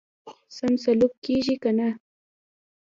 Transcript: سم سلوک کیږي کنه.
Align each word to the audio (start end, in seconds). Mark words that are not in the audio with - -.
سم 0.55 0.71
سلوک 0.83 1.13
کیږي 1.25 1.55
کنه. 1.63 1.89